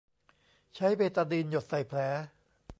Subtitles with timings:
[0.75, 1.99] ใช้เบตาดีนหยดใส่แผล